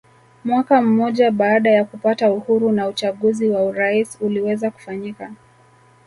Mwaka 0.45 0.81
mmoja 0.81 1.31
baada 1.31 1.69
ya 1.71 1.85
kupata 1.85 2.31
uhuru 2.31 2.71
na 2.71 2.87
uchaguzi 2.87 3.49
wa 3.49 3.65
urais 3.65 4.17
uliweza 4.21 4.71
kufanyika 4.71 5.33